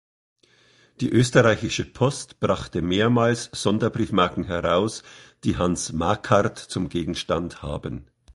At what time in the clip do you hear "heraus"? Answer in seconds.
4.45-5.03